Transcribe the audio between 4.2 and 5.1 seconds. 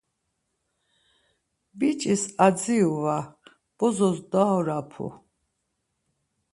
daoropu.